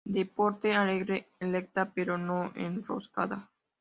[0.03, 3.51] De porte alegre, erecta, pero no enroscada.